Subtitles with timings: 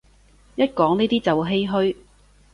[0.55, 1.95] 一講呢啲就唏噓